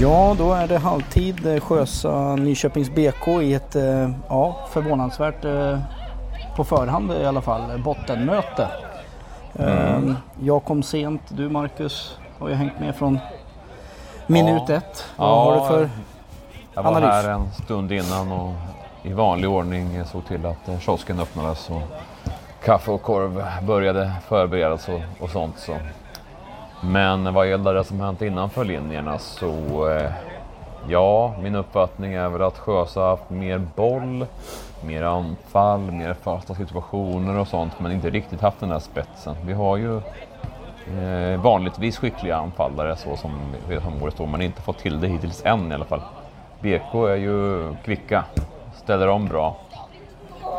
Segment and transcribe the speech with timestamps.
[0.00, 1.46] Ja, då är det halvtid.
[1.46, 5.78] eh, Sjösa Nyköpings BK i ett eh, ja, förvånansvärt eh,
[6.56, 8.68] på förhand i alla fall bottenmöte.
[9.58, 9.98] Eh,
[10.40, 13.18] Jag kom sent, du Marcus har ju hängt med från
[14.26, 14.74] minut Ja.
[14.74, 15.04] ett.
[15.16, 15.90] Vad har du för
[16.74, 17.24] Jag var analys?
[17.24, 18.52] här en stund innan och
[19.02, 21.82] i vanlig ordning såg till att kiosken öppnades och
[22.64, 25.58] kaffe och korv började förberedas och, och sånt.
[25.58, 25.72] Så.
[26.80, 30.10] Men vad gäller det som hänt innanför linjerna så eh,
[30.88, 34.26] ja, min uppfattning är väl att Sjösa har haft mer boll,
[34.84, 39.34] mer anfall, mer fasta situationer och sånt men inte riktigt haft den där spetsen.
[39.44, 39.96] Vi har ju
[40.98, 43.30] eh, vanligtvis skickliga anfallare så som,
[43.82, 46.02] som står men inte fått till det hittills än i alla fall.
[46.60, 48.24] BK är ju kvicka,
[48.74, 49.56] ställer om bra.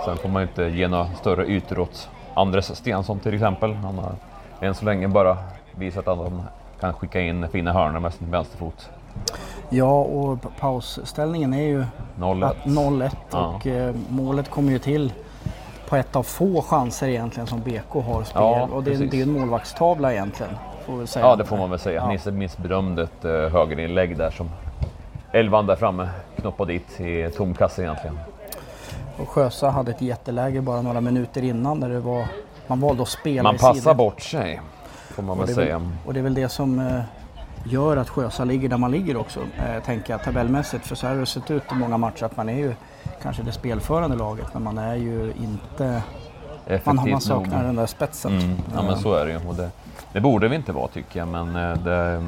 [0.05, 3.73] Sen får man ju inte ge några större ytor åt Andres Stensson till exempel.
[3.73, 4.11] Han har
[4.59, 5.37] än så länge bara
[5.75, 6.43] visat att han
[6.79, 8.89] kan skicka in fina hörnor med sin vänsterfot.
[9.69, 11.85] Ja, och pausställningen är ju
[12.19, 12.45] 0-1.
[12.45, 13.45] att 0-1 Ja.
[13.47, 15.13] och eh, målet kommer ju till
[15.89, 18.41] på ett av få chanser egentligen som BK har spel.
[18.41, 20.51] Ja, och det är, det är en målvaktstavla egentligen.
[20.85, 21.25] Får vi säga.
[21.25, 22.01] Ja, det får man väl säga.
[22.01, 22.07] Ja.
[22.07, 24.49] Nisse missbedömde ett uh, högerinlägg där som
[25.31, 28.19] elvan där framme knoppade dit i tom kasse egentligen.
[29.17, 32.25] Och Sjösa hade ett jätteläge bara några minuter innan där det var,
[32.67, 34.61] man valde att spela Man passar bort sig,
[35.11, 35.79] får man Och väl det, är säga.
[35.79, 37.01] väl, och det är väl det som eh,
[37.65, 40.85] gör att Sjösa ligger där man ligger också, eh, tänker jag tabellmässigt.
[40.87, 42.73] För så här har det sett ut i många matcher att man är ju
[43.21, 46.01] kanske det spelförande laget men man är ju inte, man,
[46.75, 47.65] Effektivt man saknar nog.
[47.65, 48.37] den där spetsen.
[48.39, 49.47] Mm, ja men så är det ju.
[49.49, 49.69] Och det,
[50.13, 52.23] det borde vi inte vara tycker jag, men eh, det,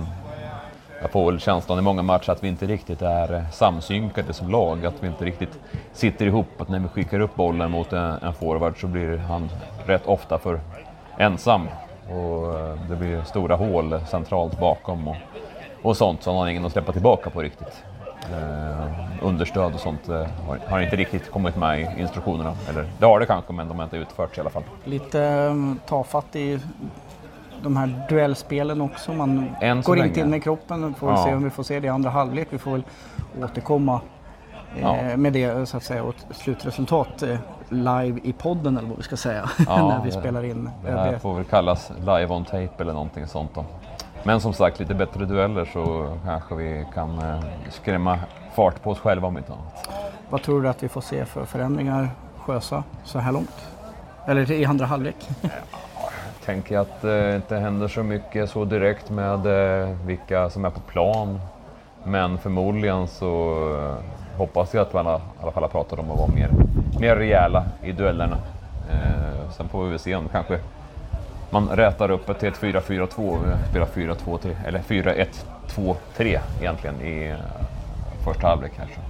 [1.02, 4.50] jag får väl känslan i många matcher att vi inte riktigt är eh, samsynkade som
[4.50, 4.86] lag.
[4.86, 5.60] Att vi inte riktigt
[5.94, 6.62] sitter ihop.
[6.62, 9.50] Att när vi skickar upp bollen mot en, en forward så blir han
[9.86, 10.60] rätt ofta för
[11.18, 11.68] ensam.
[12.10, 15.16] Och eh, det blir stora hål centralt bakom och,
[15.82, 16.24] och sånt.
[16.24, 17.84] Så han har ingen att släppa tillbaka på riktigt.
[18.32, 22.54] Eh, understöd och sånt eh, har, har inte riktigt kommit med i instruktionerna.
[22.70, 24.64] Eller det har det kanske, men de har inte utförts i alla fall.
[24.84, 26.60] Lite um, tafatt i
[27.64, 29.14] de här duellspelen också.
[29.14, 29.56] Man
[29.86, 30.14] går in länge.
[30.14, 30.94] till med kroppen.
[30.94, 31.18] Får Ja.
[31.26, 32.48] se om vi får se det i andra halvlek.
[32.50, 32.84] Vi får väl
[33.44, 34.02] återkomma
[34.76, 35.18] eh, Ja.
[35.18, 37.38] med det så att säga och ett slutresultat eh,
[37.74, 40.70] live i podden eller vad vi ska säga Ja, när vi det- spelar in.
[40.86, 43.66] Det här får väl kallas live on tape eller någonting sånt då.
[44.24, 47.40] Men som sagt, lite bättre dueller så kanske vi kan eh,
[47.70, 48.20] skrämma
[48.56, 49.90] fart på oss själva om inte annat.
[50.30, 53.68] Vad tror du att vi får se för förändringar Sjösa så här långt?
[54.28, 55.16] Eller i andra halvlek?
[56.46, 59.46] Tänker att det inte händer så mycket så direkt med
[59.82, 61.40] eh, vilka som är på plan.
[62.04, 66.12] Men förmodligen så eh, hoppas jag att vi alla, i alla fall har pratat om
[66.12, 66.50] att vara mer,
[67.00, 68.38] mer rejäla i duellerna.
[68.92, 70.60] Eh, sen får vi väl se om kanske
[71.50, 77.36] man rätar upp det till ett 4-4-2, vi spelar 4-2-3, eller 4-1-2-3 egentligen i eh,
[78.26, 78.72] första halvlek.
[78.76, 79.02] Så.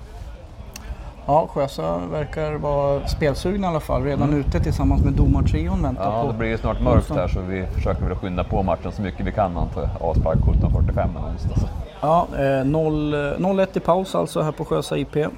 [1.26, 4.04] Ja, Sjösa verkar vara spelsugna i alla fall.
[4.04, 6.16] Redan ute tillsammans med domartrion väntar Mm.
[6.18, 6.32] Ja, på...
[6.32, 9.26] det blir ju snart mörkt här så vi försöker väl skynda på matchen så mycket
[9.26, 10.10] vi kan antar jag.
[10.10, 11.60] Avspark 17.45 eller.
[11.60, 11.68] Så.
[12.02, 15.16] Ja, eh, 0 eh, 0-1 i paus alltså här på Sjösa IP.
[15.16, 15.30] Eh,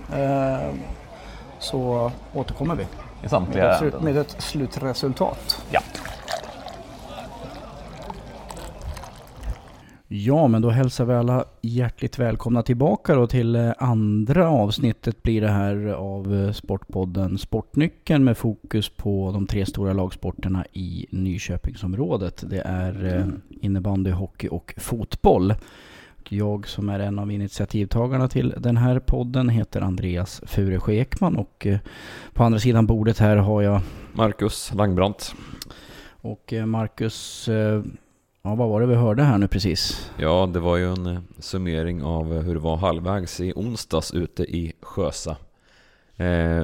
[1.66, 2.88] så återkommer vi I
[3.22, 4.14] med samtliga ett, slut, ärenden.
[4.14, 5.66] med ett slutresultat.
[5.72, 5.82] Ja.
[10.08, 15.42] Ja, men då hälsar vi alla hjärtligt välkomna tillbaka då till eh, andra avsnittet blir
[15.42, 22.44] det här av eh, Sportpodden Sportnyckeln med fokus på de tre stora lagsporterna i Nyköpingsområdet.
[22.50, 23.26] Det är eh,
[23.62, 25.54] innebandy, hockey och fotboll.
[26.26, 31.36] Och Jag som är en av initiativtagarna till den här podden heter Andreas Furesjö Ekman
[31.36, 31.78] och eh,
[32.34, 33.82] på andra sidan bordet här har jag
[34.14, 35.36] Marcus Langbrandt.
[36.22, 37.84] Och eh, Marcus, eh,
[38.42, 40.12] ja, vad var det vi hörde här nu precis?
[40.18, 44.74] Ja, det var ju en summering av hur det var halvvägs i onsdags ute i
[44.82, 45.38] Sjösa.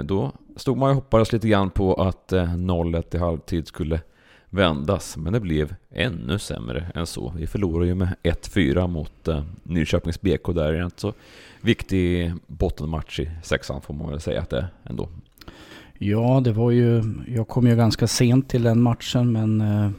[0.04, 4.02] Då stod man och hoppades lite grann på att eh, 0-1 i halvtid skulle
[4.54, 7.34] vändas, men det blev ännu sämre än så.
[7.38, 10.74] Vi förlorade ju med 1-4 mot eh, Nyköpings BK där.
[10.74, 11.14] En så
[11.62, 15.10] viktig bottenmatch i sexan får man väl säga att det är ändå.
[15.98, 19.92] Ja, det var ju, jag kom ju ganska sent till den matchen men eh,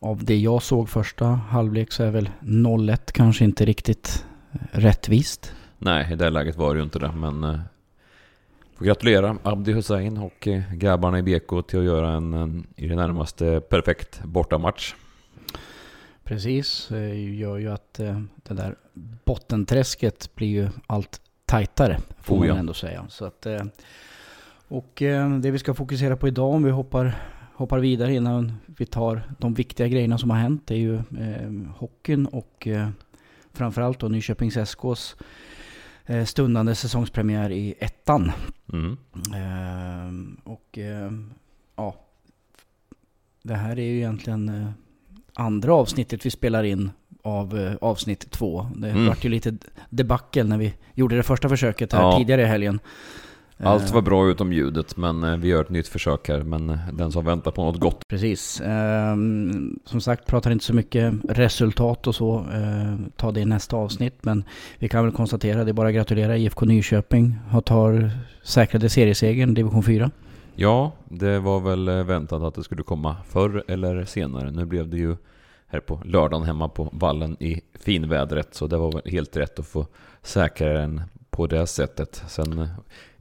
[0.00, 4.24] av det jag såg första halvlek så är väl 0-1 kanske inte riktigt
[4.72, 5.54] rättvist.
[5.78, 7.60] Nej, i det läget var det ju inte det, men eh,
[8.80, 12.88] får gratulera Abdi Hussein och eh, grabbarna i BK till att göra en, en i
[12.88, 14.94] det närmaste perfekt bortamatch.
[16.24, 18.76] Precis, det gör ju att eh, det där
[19.24, 22.56] bottenträsket blir ju allt tajtare får Oh man ja.
[22.56, 23.06] ändå säga.
[23.08, 23.64] Så att, eh,
[24.68, 27.14] och eh, det vi ska fokusera på idag om vi hoppar,
[27.54, 31.72] hoppar vidare innan vi tar de viktiga grejerna som har hänt det är ju eh,
[31.76, 32.88] hockeyn och eh,
[33.52, 35.26] framförallt då Nyköpings SKs eh,
[36.26, 38.32] stundande säsongspremiär i ettan.
[38.72, 38.96] Mm.
[39.34, 41.32] Ehm, och ehm,
[41.76, 41.94] ja,
[43.42, 44.70] det här är ju egentligen eh,
[45.34, 46.90] andra avsnittet vi spelar in
[47.22, 48.66] av eh, avsnitt två.
[48.76, 49.06] Det Mm.
[49.06, 49.56] vart ju lite
[49.90, 52.18] debacle när vi gjorde det första försöket här Ja.
[52.18, 52.80] tidigare i helgen.
[53.62, 56.42] Allt Eh, var bra utom ljudet, men eh, vi gör ett nytt försök här.
[56.42, 58.08] Men eh, den som väntar på något gott.
[58.08, 58.60] Precis.
[58.64, 62.46] Ehm, som sagt, pratar inte så mycket resultat och så.
[63.16, 64.18] Ta det i nästa avsnitt.
[64.22, 64.44] Men
[64.78, 67.38] vi kan väl konstatera, det är bara att gratulera IFK Nyköping.
[67.48, 68.10] Har tar
[68.42, 70.10] säkrade seriesegern, division 4.
[70.54, 74.50] Ja, det var väl väntat att det skulle komma förr eller senare.
[74.50, 75.16] Nu blev det ju
[75.66, 78.54] här på lördagen hemma på vallen i finvädret.
[78.54, 79.86] Så det var väl helt rätt att få
[80.22, 82.22] säkra den på det sättet.
[82.28, 82.68] Sen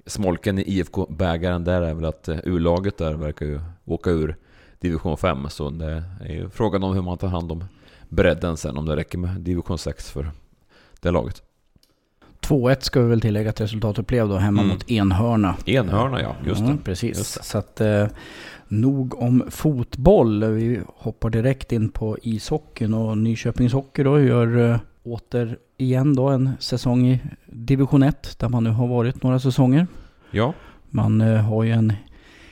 [0.09, 4.35] smolken i IFK-bägaren där är väl att eh, U-laget där verkar ju åka ur
[4.79, 5.49] division 5.
[5.49, 7.63] Så det är ju frågan om hur man tar hand om
[8.09, 8.77] bredden sen.
[8.77, 10.31] Om det räcker med division 6 för
[11.01, 11.41] det laget.
[12.41, 14.73] 2-1 ska vi väl tillägga att resultatet blev då hemma Mm.
[14.73, 15.55] mot Enhörna.
[15.65, 16.77] Enhörna ja, just det.
[16.83, 17.17] precis.
[17.17, 17.43] Just det.
[17.43, 18.07] Så att eh,
[18.67, 20.43] nog om fotboll.
[20.43, 26.49] Vi hoppar direkt in på ishockeyn och Nyköpings Hockey då gör eh, återigen då en
[26.59, 29.87] säsong i division 1 där man nu har varit några säsonger.
[30.31, 30.53] Ja,
[30.89, 31.93] Man eh, har ju en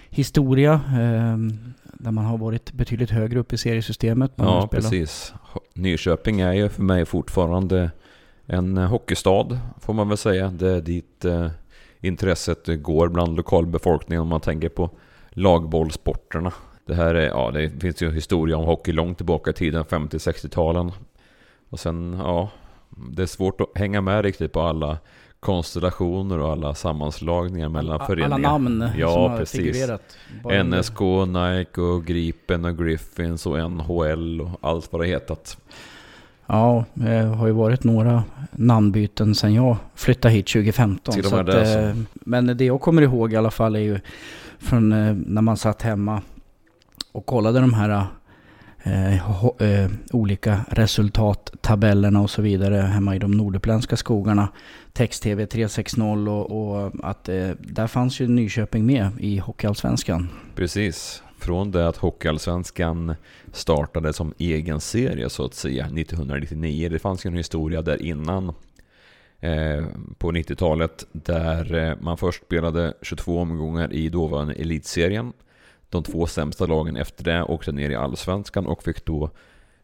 [0.10, 1.38] historia eh,
[1.94, 4.32] där man har varit betydligt högre upp i seriesystemet.
[4.36, 5.34] Ja, precis.
[5.74, 7.92] Nyköping är ju för mig fortfarande
[8.46, 10.48] en eh, hockeystad, får man väl säga.
[10.48, 11.48] Det är dit eh,
[12.02, 14.90] intresset går bland lokalbefolkningen om man tänker på
[15.30, 16.54] lagbollsporterna.
[16.86, 20.92] Det här är, ja, det finns ju historia om hockey långt tillbaka i tiden, 50-60-talen.
[21.70, 22.50] Och sen, ja,
[23.12, 24.98] det är svårt att hänga med riktigt på alla
[25.48, 28.36] konstellationer och alla sammanslagningar mellan föreningar.
[28.36, 29.62] Alla namn Ja, som har precis.
[29.62, 30.18] figurerat.
[30.66, 35.58] NSK, Nike och Gripen och Griffins och NHL och allt vad det hetat.
[36.46, 41.14] Ja, det har ju varit några namnbyten sedan jag flyttade hit 2015.
[41.14, 44.00] Till så att, det, eh, men det jag kommer ihåg i alla fall är ju
[44.60, 46.22] från eh, när man satt hemma
[47.12, 48.06] och kollade de här
[48.84, 54.50] eh, ho- eh, olika resultattabellerna och så vidare hemma i de norduppländska skogarna.
[54.94, 56.52] Text-TV 360 och,
[56.86, 60.30] och att eh, där fanns ju Nyköping med i Hockeyallsvenskan.
[60.56, 61.24] Precis.
[61.40, 63.16] Från det att Hockeyallsvenskan
[63.52, 66.90] startade som egen serie så att säga 1999.
[66.90, 68.48] Det fanns ju en historia där innan
[69.40, 69.86] eh,
[70.18, 75.34] på 90-talet där eh, man först spelade 22 omgångar i dåvarande elitserien.
[75.90, 79.30] De två sämsta lagen efter det åkte ner i allsvenskan och fick då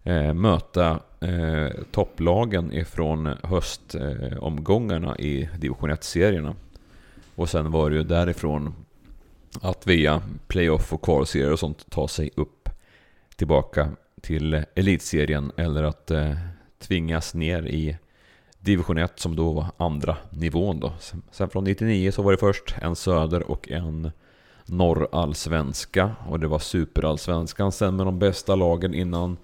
[0.04, 6.56] eh, möta eh, topplagen ifrån höstomgångarna eh, i division 1-serierna.
[7.36, 8.74] Och sen var det ju därifrån
[9.62, 12.70] att via playoff och kvalserier och sånt ta sig upp
[13.36, 13.90] tillbaka
[14.22, 16.34] till elitserien eller att eh,
[16.80, 17.98] tvingas ner i
[18.60, 20.94] division 1 som då var andra nivån då.
[21.00, 24.12] Sen, sen från 99 så var det först en söder och en
[24.66, 29.38] norrallsvenska och det var superallsvenskan sen med de bästa lagen innan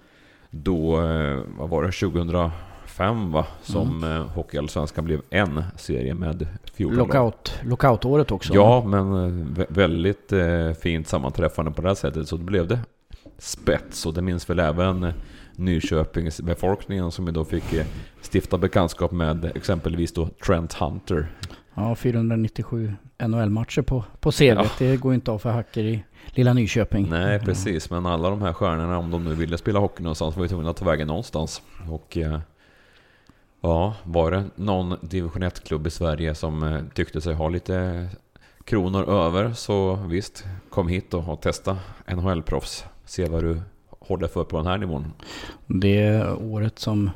[0.50, 3.46] då, eh, vad var det, 2005 va?
[3.62, 4.28] Som mm.
[4.28, 7.06] Hockeyallsvenskan blev en serie med 14 lag.
[7.06, 8.54] Lockout, lockoutåret också.
[8.54, 12.28] Ja, men eh, vä- väldigt eh, fint sammanträffande på det här sättet.
[12.28, 12.80] Så då blev det
[13.38, 14.06] spets.
[14.06, 15.14] Och det minns väl även eh,
[15.56, 17.86] Nyköpings befolkningen som ju då fick eh,
[18.32, 21.28] stifta bekantskap med exempelvis då Trent Hunter.
[21.80, 24.40] Ja, 497 NHL-matcher på, på CVt.
[24.40, 24.66] Ja.
[24.78, 27.06] Det går inte av för hacker i lilla Nyköping.
[27.10, 27.90] Nej, precis.
[27.90, 30.70] Men alla de här stjärnorna, om de nu ville spela hockey någonstans, var ju tvungna
[30.70, 31.62] att ta vägen någonstans.
[31.90, 32.38] Och eh,
[33.60, 38.08] ja, var det någon division 1-klubb i Sverige som eh, tyckte sig ha lite
[38.64, 43.60] kronor över så visst, kom hit och, testa NHL-proffs se vad du
[44.00, 45.12] håller för på den här nivån.
[45.66, 47.10] Det året som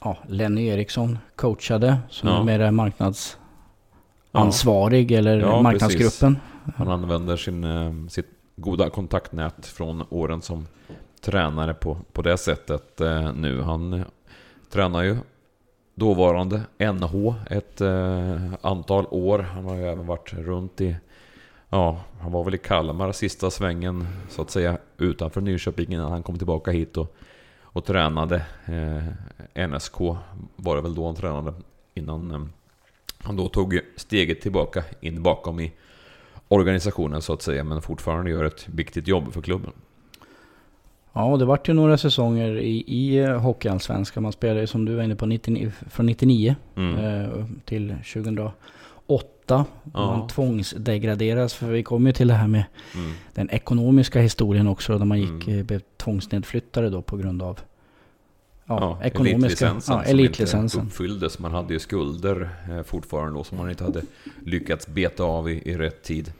[0.00, 2.52] ja, Lenny Eriksson coachade, som Ja.
[2.52, 2.70] är
[4.32, 6.38] mer marknadsansvarig eller Ja, marknadsgruppen.
[6.76, 10.66] Han använder sin, eh, sitt goda kontaktnät från åren som
[11.20, 13.62] tränare på, på det sättet eh, nu.
[13.62, 14.04] Han
[14.70, 15.16] tränar ju
[15.94, 19.38] dåvarande NH ett eh, antal år.
[19.38, 20.96] Han har ju även varit runt i,
[21.68, 26.22] ja, han var väl i Kalmar sista svängen så att säga utanför Nyköping innan han
[26.22, 27.14] kom tillbaka hit och,
[27.62, 28.46] och tränade.
[28.64, 30.00] Eh, NSK
[30.56, 31.52] var det väl då han tränade
[31.94, 32.52] innan
[33.22, 35.72] han då tog steget tillbaka in bakom i
[36.48, 39.70] organisationen så att säga, men fortfarande gör ett viktigt jobb för klubben.
[41.12, 44.22] Ja, och det vart ju några säsonger i, i eh, Hockeyallsvenskan.
[44.22, 46.96] Man spelade ju som du var inne på 99, från 99 Mm.
[47.24, 48.52] eh, till 2008.
[49.46, 49.64] Man
[49.94, 50.28] Ja.
[50.30, 51.54] tvångsdegraderas.
[51.54, 52.64] För vi kom ju till det här med
[52.94, 53.12] Mm.
[53.34, 54.98] den ekonomiska historien också.
[54.98, 55.58] Där man gick, Mm.
[55.58, 57.60] eh, blev tvångsnedflyttade då på grund av
[58.80, 60.80] ja, Ja, elitlicensen Ja, som elitlicensen.
[60.80, 61.38] inte uppfylldes.
[61.38, 64.02] Man hade ju skulder eh, fortfarande då som man inte hade
[64.44, 66.32] lyckats beta av i, i rätt tid.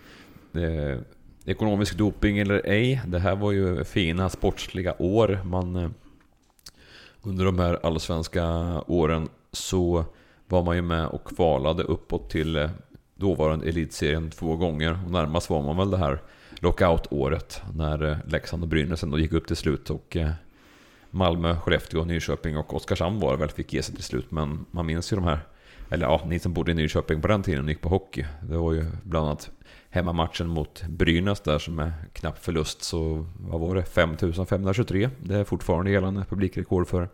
[0.54, 1.00] Eh,
[1.44, 5.40] ekonomisk doping eller ej, det här var ju fina sportsliga år.
[5.44, 5.90] Man, eh,
[7.22, 8.44] under de här allsvenska
[8.86, 10.04] åren så
[10.48, 12.70] var man ju med och kvalade uppåt till eh,
[13.14, 14.98] dåvarande elitserien två gånger.
[15.06, 16.18] Och närmast var man väl det här
[16.60, 19.90] lockout-året när eh, Leksand och Brynäs ändå gick upp till slut.
[19.90, 20.30] Och eh,
[21.14, 24.30] Malmö, Skellefteå, Nyköping och Oskarshamn var väl fick ge sig till slut.
[24.30, 25.38] Men man minns ju de här,
[25.90, 28.24] eller ja, ni som bodde i Nyköping på den tiden och gick på hockey.
[28.42, 29.50] Det var ju bland annat
[29.90, 32.82] hemmamatchen mot Brynäs där som är knapp förlust.
[32.82, 33.82] Så vad var det?
[33.84, 35.10] 5523.
[35.22, 37.08] Det är fortfarande gällande publikrekord för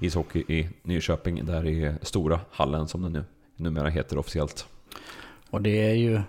[0.00, 1.46] ishockey i Nyköping.
[1.46, 3.24] Där i stora hallen som den nu
[3.56, 4.66] numera heter officiellt.
[5.50, 6.20] Och det är ju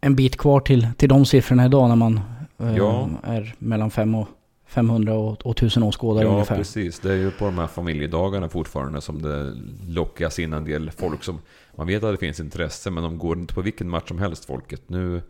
[0.00, 2.20] en bit kvar till, till de siffrorna idag när man
[2.58, 3.08] eh, Ja.
[3.22, 4.28] är mellan fem och
[4.66, 6.56] 500 och, och 1000 åskådare Ja, ungefär.
[6.56, 7.00] precis.
[7.00, 9.54] Det är ju på de här familjedagarna fortfarande som det
[9.88, 11.38] lockas in en del folk som...
[11.76, 14.44] Man vet att det finns intresse, men de går inte på vilken match som helst,
[14.44, 14.82] folket.
[14.86, 15.22] Nu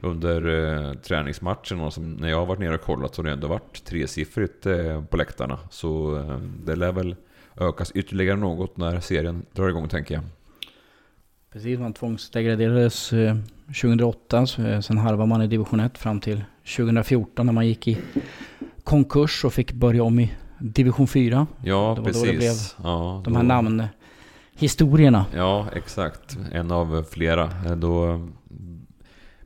[0.00, 0.46] under
[0.88, 3.48] eh, träningsmatchen och som, när jag har varit nere och kollat så har det ändå
[3.48, 5.58] varit tresiffrigt eh, på läktarna.
[5.70, 7.16] Så eh, det lär väl
[7.56, 10.24] ökas ytterligare något när serien drar igång, tänker jag.
[11.52, 16.44] Precis, man tvångsdegraderades eh, 2008, så, eh, sen harvade man i division 1 fram till
[16.76, 17.98] 2014 när man gick i
[18.88, 21.46] konkurs och fick börja om i division 4.
[21.64, 22.22] Ja, Det var då precis.
[22.22, 22.52] det blev
[22.82, 25.26] ja, De då- här namnhistorierna.
[25.34, 26.38] Ja, exakt.
[26.52, 27.44] En av flera.
[27.66, 28.20] Eh, Då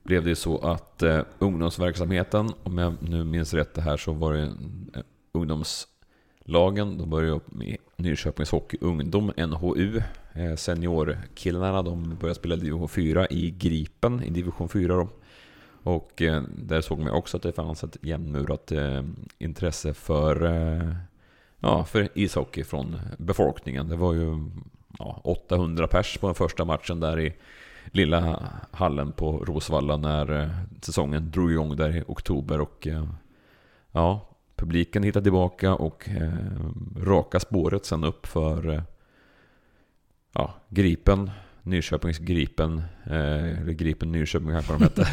[0.02, 4.12] blev det ju så att eh, ungdomsverksamheten, om jag nu minns rätt det här, så
[4.12, 5.02] var det eh,
[5.34, 6.98] ungdomslagen.
[6.98, 10.02] Då började upp med Nyköpings Hockey Ungdom, NHU.
[10.34, 15.08] Eh, seniorkillarna, de började spela division 4 i Gripen, i division 4 då.
[15.82, 19.02] Och eh, där såg man också att det fanns ett jämnmurat eh,
[19.38, 20.94] intresse för, eh,
[21.60, 23.88] ja, för ishockey från befolkningen.
[23.88, 24.50] Det var ju
[24.98, 27.34] ja, 800 pers på den första matchen där i
[27.86, 30.48] lilla hallen på Rosvalla när eh,
[30.82, 32.60] säsongen drog igång där i oktober.
[32.60, 33.04] Och eh,
[33.92, 36.32] ja, publiken hittade tillbaka och eh,
[36.96, 38.82] raka spåret sen upp för eh,
[40.32, 41.30] ja, Gripen.
[41.62, 45.06] Nyköpings Gripen, eh, Gripen Nyköping kanske de hette.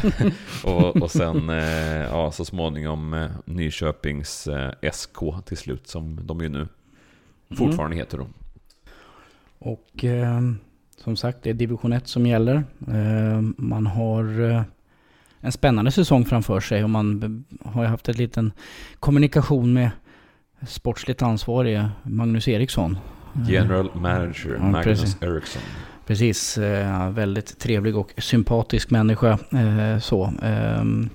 [0.64, 6.40] och, och sen eh, ja, så småningom eh, Nyköpings eh, SK till slut som de
[6.40, 6.68] ju nu
[7.56, 8.18] fortfarande heter.
[8.18, 8.26] Då.
[9.58, 10.40] Och eh,
[10.96, 12.54] som sagt, det är division 1 som gäller.
[12.88, 14.62] Eh, man har eh,
[15.40, 18.52] en spännande säsong framför sig och man har ju haft en liten
[19.00, 19.90] kommunikation med
[20.66, 22.98] sportsligt ansvarig Magnus Eriksson.
[23.48, 25.22] General Manager Ja, Magnus.
[25.22, 25.62] Eriksson.
[26.06, 29.38] Precis, eh, väldigt trevlig och sympatisk människa.
[29.52, 31.08] Eh, så, ehm,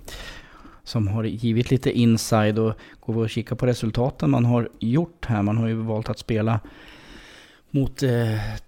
[0.84, 5.26] som har givit lite inside och går vi och kikar på resultaten man har gjort
[5.26, 5.42] här.
[5.42, 6.60] Man har ju valt att spela
[7.72, 8.12] mot eh,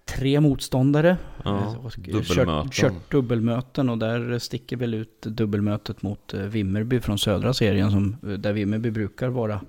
[0.05, 1.17] tre motståndare.
[1.43, 1.75] Ja,
[2.07, 2.21] Eh.
[2.23, 7.91] Kört, kört dubbelmöten och där sticker väl ut dubbelmötet mot eh, Vimmerby från södra serien.
[7.91, 9.61] Som, där Vimmerby brukar vara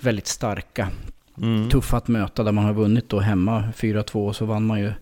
[0.00, 0.88] väldigt starka.
[1.38, 1.68] Mm.
[1.68, 4.92] Tuffa att möta där man har vunnit då hemma 4-2 och så vann man ju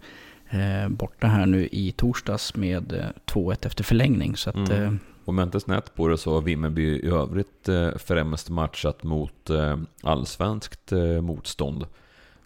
[0.88, 4.36] borta här nu i torsdags med eh, 2-1 efter förlängning.
[4.36, 4.82] Så att, Mm.
[4.84, 4.92] eh,
[5.24, 9.50] Om jag inte snett på det så har Vimmerby i övrigt eh, främst matchat mot
[9.50, 11.86] eh, allsvenskt eh, motstånd.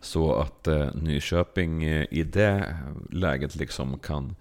[0.00, 2.76] Så att eh, Nyköping eh, i det
[3.11, 4.37] läget liksom kan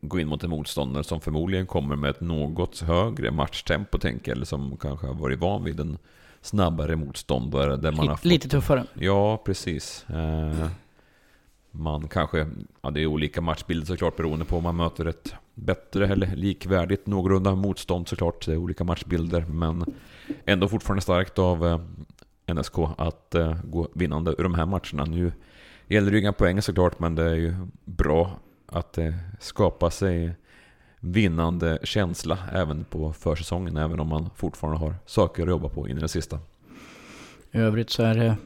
[0.00, 4.36] gå in, mot en motståndare som förmodligen kommer med ett något högre matchtempo tänker jag.
[4.36, 5.98] Eller som kanske har varit van vid en
[6.40, 7.76] snabbare motståndare.
[7.76, 8.84] Där man har lite, fått, lite tuffare.
[8.94, 10.06] Ja, precis.
[10.08, 10.68] Eh,
[11.78, 12.46] man kanske,
[12.82, 17.06] ja det är olika matchbilder såklart beroende på om man möter ett bättre eller likvärdigt
[17.06, 18.46] någorlunda motstånd såklart.
[18.46, 19.84] Det är olika matchbilder men
[20.44, 25.04] ändå fortfarande starkt av eh, NSK att eh, gå vinnande ur de här matcherna.
[25.04, 25.32] Nu
[25.86, 27.54] gäller det ju inga poäng såklart men det är ju
[27.84, 28.30] bra
[28.66, 30.34] att eh, skapa sig
[31.00, 35.98] vinnande känsla även på försäsongen även om man fortfarande har saker att jobba på in
[35.98, 36.38] i det sista.
[37.52, 38.36] I övrigt så är det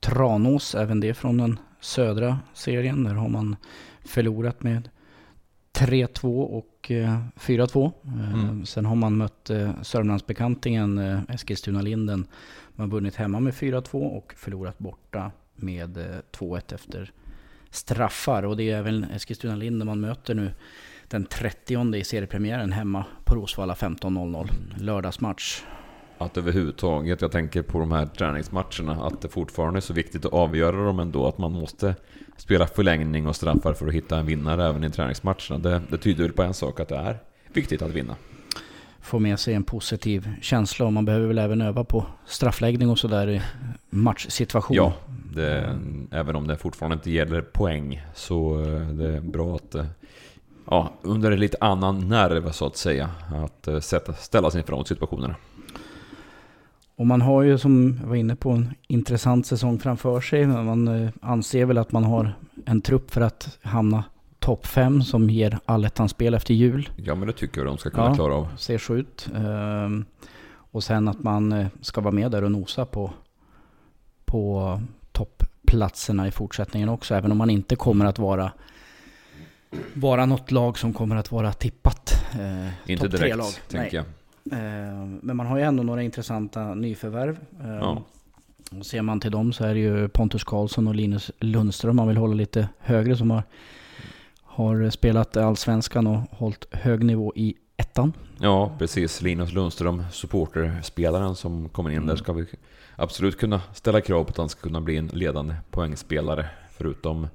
[0.00, 3.04] Tranås, även det från den södra serien.
[3.04, 3.56] Där har man
[4.04, 4.88] förlorat med
[5.72, 7.92] 3-2 och 4-2.
[8.04, 8.58] Eh, mm.
[8.60, 12.26] Eh, sen har man mött eh, Sörmlandsbekantingen Eskilstuna-Linden.
[12.74, 15.98] Man har vunnit hemma med 4-2 och förlorat borta med
[16.32, 17.12] 2-1 efter
[17.70, 18.42] straffar.
[18.42, 20.52] Och det är även Eskilstuna-Linden man möter nu
[21.08, 24.50] den 30 i seriepremiären hemma på Rosvalla 15.00.
[24.78, 25.62] Lördagsmatch
[26.20, 30.32] att överhuvudtaget, jag tänker på de här träningsmatcherna, att det fortfarande är så viktigt att
[30.32, 31.94] avgöra dem ändå, att man måste
[32.36, 35.58] spela förlängning och straffar för att hitta en vinnare även i träningsmatcherna.
[35.58, 37.18] Det, det tyder väl på en sak, att det är
[37.52, 38.16] viktigt att vinna.
[39.00, 42.98] Få med sig en positiv känsla och man behöver väl även öva på straffläggning och
[42.98, 43.42] sådär i
[43.90, 44.76] matchsituation.
[44.76, 44.92] Ja,
[45.34, 45.78] det,
[46.10, 49.84] även om det fortfarande inte gäller poäng så eh, det är bra att eh,
[50.66, 53.10] ja, under en lite annan nerv så att säga,
[53.44, 55.34] att eh, sätta, ställa sig inför de situationerna.
[57.00, 60.46] Och man har ju som jag var inne på en intressant säsong framför sig.
[60.46, 64.04] Man eh, anser väl att man har en trupp för att hamna
[64.38, 66.90] topp fem som ger allettan-spel efter jul.
[66.96, 68.48] Ja men det tycker jag de ska kunna ja, klara av.
[68.56, 69.28] ser så ut.
[69.36, 70.04] Ehm,
[70.52, 73.12] och sen att man eh, ska vara med där och nosa på,
[74.24, 74.80] på
[75.12, 77.14] toppplatserna i fortsättningen också.
[77.14, 78.52] Även om man inte kommer att vara
[79.94, 82.14] vara något lag som kommer att vara tippat.
[82.32, 83.46] Eh, inte direkt, lag.
[83.68, 84.06] tänker jag.
[84.52, 87.38] Eh, men man har ju ändå några intressanta nyförvärv.
[87.60, 88.02] Eh, ja.
[88.78, 92.08] Och ser man till dem så är det ju Pontus Karlsson och Linus Lundström man
[92.08, 93.42] vill hålla lite högre som har,
[94.42, 98.12] har spelat allsvenskan och hållit hög nivå i ettan.
[98.40, 99.22] Ja, precis.
[99.22, 102.08] Linus Lundström, supporterspelaren som kommer in mm.
[102.08, 102.46] där, ska vi
[102.96, 106.46] absolut kunna ställa krav på att han ska kunna bli en ledande poängspelare.
[106.70, 107.28] Förutom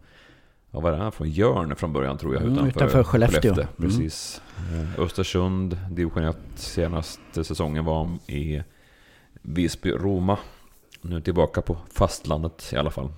[0.76, 1.30] Ja, vad är han från?
[1.30, 2.44] Jörn från början tror jag.
[2.44, 3.42] Mm, utanför, utanför Skellefteå.
[3.42, 3.68] Skellefteå.
[3.78, 3.92] Mm.
[3.92, 4.42] Precis.
[4.74, 4.88] Mm.
[4.98, 8.64] Östersund, division 1 senaste säsongen var i
[9.42, 10.38] Visby-Roma.
[11.02, 13.10] Nu tillbaka på fastlandet i alla fall.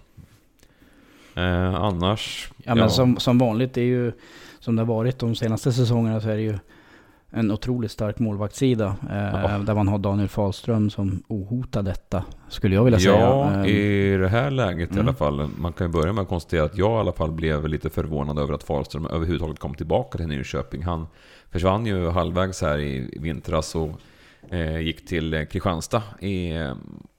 [1.36, 2.52] Eh, annars...
[2.58, 4.12] Ja, men Som, som vanligt, är ju
[4.60, 6.60] som det har varit de senaste säsongerna så är det ju
[7.30, 8.96] en otroligt stark målvaktssida.
[9.10, 9.58] Eh, ja.
[9.58, 13.20] Där man har Daniel Fahlström som ohotar detta, skulle jag vilja säga.
[13.20, 14.98] Ja, eh, i det här läget mm.
[14.98, 15.50] i alla fall.
[15.58, 18.40] Man kan ju börja med att konstatera att jag i alla fall blev lite förvånad
[18.40, 20.84] över att Fahlström överhuvudtaget kom tillbaka till Nyköping.
[20.84, 21.08] Han
[21.52, 23.92] försvann ju halvvägs här i vintras och
[24.50, 26.76] eh, gick till Kristianstad i eh,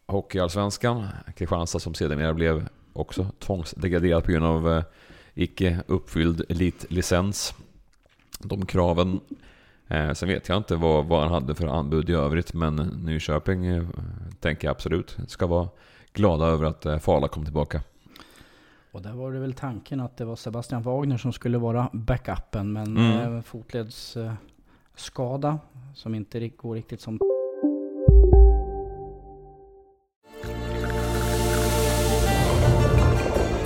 [0.07, 1.07] Hockeyallsvenskan.
[1.37, 4.83] Kristianstad som sedermera blev också tvångsdegraderad på grund av eh,
[5.35, 7.55] icke uppfylld elitlicens.
[8.39, 9.21] De kraven
[9.89, 13.67] Eh, sen vet jag inte vad, vad han hade för anbud i övrigt, men Nyköping
[13.67, 13.85] eh,
[14.41, 15.69] tänker jag absolut ska vara
[16.13, 17.81] glada över att eh, Fala kom tillbaka.
[18.93, 22.73] Och där var det väl tanken att det var Sebastian Wagner som skulle vara backupen,
[22.73, 23.37] men mm.
[23.37, 25.59] eh, fotledsskada
[25.95, 27.19] som inte går riktigt som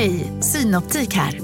[0.00, 1.40] Hej, Synoptik här.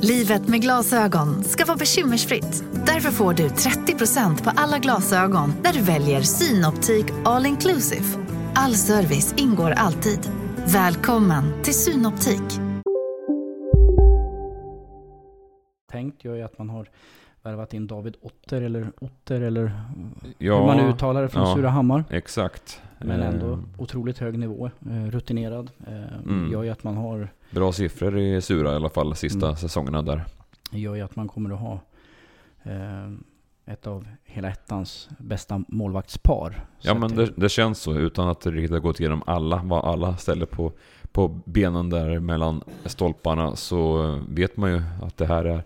[0.00, 2.64] Livet med glasögon ska vara bekymmersfritt.
[2.86, 8.04] Därför får du 30% på alla glasögon när du väljer Synoptik All Inclusive.
[8.54, 10.18] All service ingår alltid.
[10.72, 12.60] Välkommen till Synoptik.
[15.90, 16.88] Tänkt jag är att man har
[17.42, 19.72] värvat in David Otter eller Otter eller
[20.38, 22.04] ja, hur man nu uttalar det från ja, Surahammar.
[22.10, 22.82] Exakt.
[22.98, 23.68] Men ändå mm.
[23.78, 25.70] otroligt hög nivå, eh, rutinerad.
[25.86, 26.52] Eh, mm.
[26.52, 27.28] Gör ju att man har...
[27.50, 29.56] Bra siffror i Sura i alla fall, sista mm.
[29.56, 30.24] säsongerna där.
[30.70, 31.80] Gör ju att man kommer att ha
[33.66, 36.64] ett av hela ettans bästa målvaktspar.
[36.80, 39.84] Ja men det, det, känns så, utan att det riktigt har gått igenom alla, vad
[39.84, 40.72] alla ställer på,
[41.12, 45.62] på benen där mellan stolparna, så vet man ju att det här är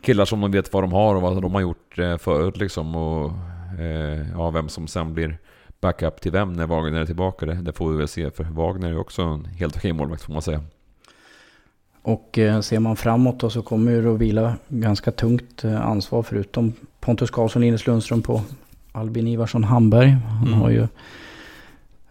[0.00, 2.96] killar som de vet vad de har och vad de har gjort förut liksom.
[2.96, 3.32] Och
[4.32, 5.38] ja, vem som sen blir
[5.80, 7.46] backup till vem när Wagner är tillbaka.
[7.46, 10.22] Det, det får vi väl se, för Wagner är ju också en helt okej målvakt
[10.22, 10.62] får man säga.
[12.08, 16.22] Och eh, ser man framåt då så kommer det att vila ganska tungt eh, ansvar
[16.22, 18.42] förutom Pontus Karlsson, Linus Lundström på
[18.92, 20.08] Albin Ivarsson Hamberg.
[20.08, 20.60] Han Mm.
[20.60, 20.86] har ju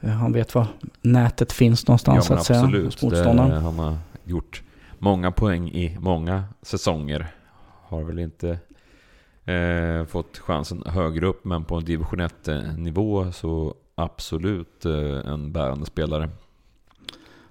[0.01, 0.67] eh, han vet var
[1.01, 2.59] nätet finns någonstans men att säga.
[2.59, 3.01] absolut.
[3.03, 3.63] motståndaren.
[3.63, 4.63] Han har gjort
[4.99, 7.27] många poäng i många säsonger.
[7.87, 8.49] Har väl inte
[9.45, 15.85] eh, fått chansen högre upp, men på en division 1-nivå så absolut eh, en bärande
[15.85, 16.29] spelare.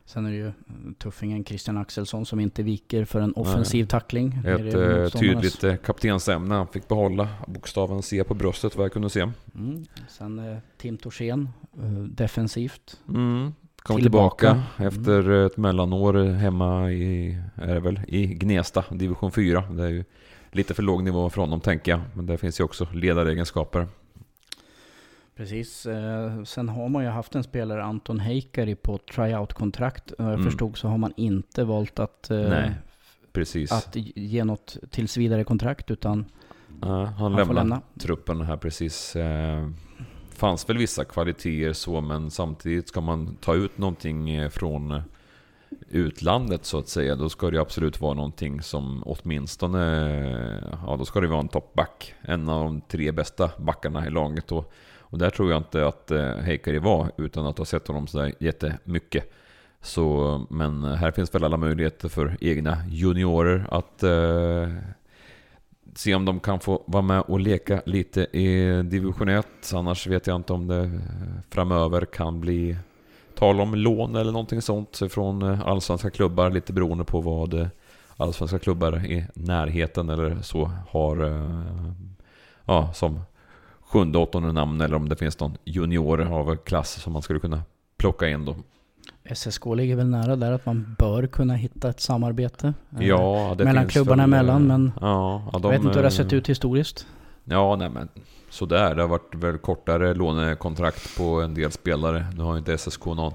[0.07, 0.53] Sen är det ju
[0.99, 4.38] tuffingen Christian Axelsson som inte viker för en offensiv tackling.
[4.47, 6.55] Ett eh, tydligt eh, kaptensämne.
[6.55, 9.21] Han fick behålla bokstaven C på bröstet vad jag kunde se.
[9.55, 9.85] Mm.
[10.09, 11.49] Sen eh, Tim Torsén,
[11.83, 13.01] eh, defensivt.
[13.09, 13.55] Mm.
[13.83, 14.64] Kom Tillbaka.
[14.77, 19.64] tillbaka, efter ett mellanår hemma i, är det väl, i Gnesta, division 4.
[19.71, 20.05] Det är ju
[20.51, 22.01] lite för låg nivå för honom tänker jag.
[22.14, 23.87] Men det finns ju också ledaregenskaper.
[25.37, 25.87] Precis.
[25.87, 30.12] Eh, sen har man ju haft en spelare, Anton Heikkari, på tryout-kontrakt.
[30.18, 30.44] Vad jag Mm.
[30.44, 32.70] förstod så har man inte valt att, eh, Nej,
[33.33, 33.72] Precis.
[33.72, 36.25] att ge något tills vidare kontrakt utan
[36.83, 37.81] Ja, han, han lämnade lämna.
[38.01, 39.16] truppen här precis.
[39.16, 39.68] Eh,
[40.35, 45.03] fanns väl vissa kvaliteter så, men samtidigt ska man ta ut någonting eh, från
[45.88, 49.81] utlandet så att säga, då ska det absolut vara någonting som åtminstone,
[50.87, 52.14] ja då ska det vara en toppback.
[52.22, 54.53] En av de tre bästa backarna i laget.
[54.53, 54.72] Och,
[55.11, 58.33] och där tror jag inte att eh, Heikari var, utan att ha sett honom sådär
[58.38, 59.33] jättemycket.
[59.81, 64.69] Så, men här finns väl alla möjligheter för egna juniorer att eh,
[65.95, 69.47] se om de kan få vara med och leka lite i division 1.
[69.75, 70.90] Annars vet jag inte om det eh,
[71.51, 72.77] framöver kan bli
[73.35, 76.51] tal om lån eller någonting sånt från eh, allsvenska klubbar.
[76.51, 77.69] Lite beroende på vad
[78.16, 81.92] allsvenska klubbar i närheten eller så har eh,
[82.64, 83.21] ja, som
[83.88, 87.62] sjunde, åttonde namn eller om det finns någon junior av klass som man skulle kunna
[87.99, 88.57] plocka in då.
[89.35, 92.75] SSK ligger väl nära där att man bör kunna hitta ett samarbete.
[93.01, 95.77] eh, Ja, det mellan finns klubbarna väl, eh, emellan, men ja, ja, jag de, vet
[95.81, 97.07] inte hur det har eh, sett ut historiskt.
[97.44, 98.09] Ja, nej men
[98.51, 98.94] sådär.
[98.94, 102.27] Det har varit väl kortare lånekontrakt på en del spelare.
[102.37, 103.33] Nu har ju inte SSK någon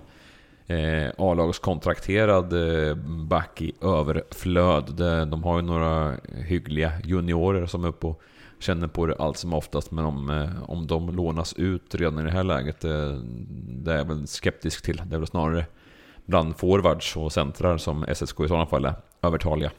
[0.68, 2.54] eh, A-lagskontrakterad
[2.90, 2.96] eh,
[3.28, 4.94] back i överflöd.
[5.28, 6.14] De har ju några
[6.46, 8.22] hyggliga juniorer som är uppe och
[8.62, 9.91] känner på det allt som oftast.
[9.91, 13.12] Men om, eh, om de lånas ut redan i det här läget, eh,
[13.67, 15.02] det är jag väl skeptisk till.
[15.06, 15.65] Det är väl snarare
[16.26, 19.71] bland forwards och centrar som SSK i sådana fall är övertaliga.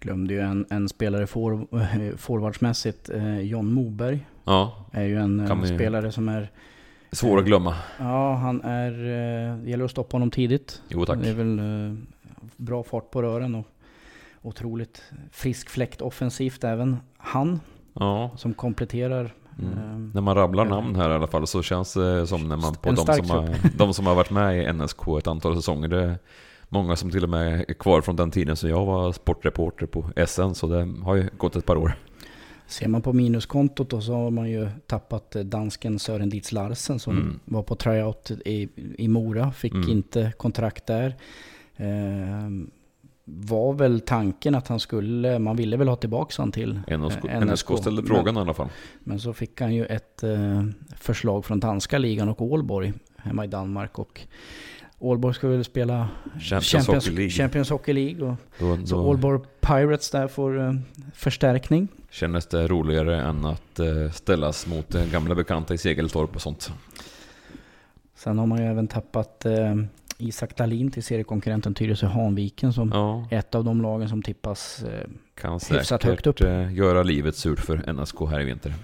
[0.00, 3.10] Glömde ju en, en spelare for, eh, forwardsmässigt,
[3.42, 4.26] John Moberg.
[4.44, 6.50] Ja, Är ju en vi- spelare som är,
[7.12, 7.74] svår att glömma.
[7.98, 8.90] ja han är,
[9.64, 10.82] det gäller att stoppa honom tidigt.
[10.88, 11.18] Jo tack.
[11.22, 11.60] Det är väl
[12.56, 13.66] bra fart på rören och
[14.46, 17.60] otroligt frisk fläkt offensivt även han
[17.94, 19.34] Ja, som kompletterar.
[19.58, 19.72] Mm.
[19.78, 22.74] eh, När man rabblar namn här i alla fall så känns det som när man
[22.74, 25.88] på de som, har, de som har varit med i NSK ett antal säsonger.
[25.88, 26.18] Det är
[26.68, 30.10] många som till och med är kvar från den tiden så jag var sportreporter på
[30.26, 31.92] SN så det har ju gått ett par år.
[32.66, 36.98] Ser man på minuskontot då så har man ju tappat eh, dansken Sören Dietz Larsen
[36.98, 37.40] som Mm.
[37.44, 39.52] var på tryout i, i Mora.
[39.52, 39.88] Fick Mm.
[39.90, 41.16] inte kontrakt där.
[41.76, 41.86] Eh,
[43.28, 47.40] var väl tanken att han skulle, man ville väl ha tillbaka han till NSK, eh,
[47.40, 48.68] NSK ställde frågan i alla fall.
[49.00, 50.64] Men så fick han ju ett eh,
[50.96, 53.98] förslag från danska ligan och Ålborg hemma i Danmark.
[53.98, 54.20] Och
[54.98, 56.08] Ålborg ska väl spela
[56.40, 57.30] Champions, Hockey League.
[57.30, 60.72] Champions Hockey League och, Då, så då Ålborg Pirates där får eh,
[61.14, 61.88] förstärkning.
[62.10, 63.80] kändes det roligare än att
[64.12, 66.72] ställas mot gamla bekanta i Segeltorp och sånt.
[68.14, 69.46] Sen har man ju även tappat
[70.18, 74.82] Isak Dahlin till seriekonkurrenten Tyresö Hanviken som Ja, ett av de lagen som tippas.
[74.82, 76.40] Eh, kan Hyfsat högt upp.
[76.40, 78.74] eh, göra livet surt för NSK här i vinter.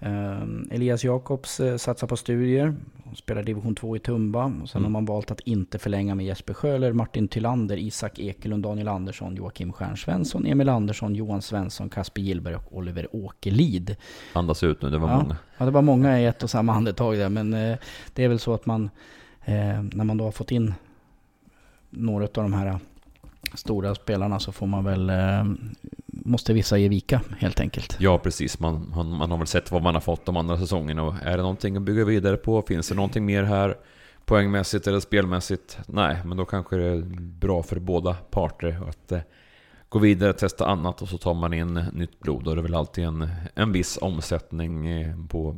[0.00, 2.74] eh, Elias Jakobs eh, satsar på studier,
[3.10, 4.44] och spelar division 2 i Tumba.
[4.62, 4.84] Och sen Mm.
[4.84, 9.36] har man valt att inte förlänga med Jesper Sjöler, Martin Tylander, Isak Ekelund, Daniel Andersson,
[9.36, 13.96] Joakim Stjärnsvensson, Emil Andersson, Johan Svensson, Kasper Gillberg och Oliver Åkerlid.
[14.32, 15.18] Andas ut nu, det var Ja.
[15.22, 15.36] många.
[15.58, 17.76] Ja, det var många i ett och samma andetag där, men eh,
[18.14, 18.90] det är väl så att man,
[19.44, 20.74] eh, när man då har fått in
[21.90, 22.78] några av de här
[23.54, 25.44] stora spelarna så får man väl, eh,
[26.06, 27.96] måste vissa ge vika helt enkelt.
[28.00, 28.60] Ja, precis.
[28.60, 31.36] Man, man, man har väl sett vad man har fått de andra säsongerna och är
[31.36, 32.62] det någonting att bygga vidare på?
[32.62, 33.76] Finns det någonting mer här?
[34.24, 35.78] Poängmässigt eller spelmässigt?
[35.86, 39.20] Nej, men då kanske det är bra för båda parter att eh,
[39.88, 42.48] gå vidare, testa annat och så tar man in nytt blod.
[42.48, 45.56] Och det är väl alltid en, en viss omsättning eh, på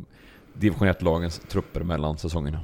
[0.54, 2.60] division 1-lagens trupper mellan säsongerna.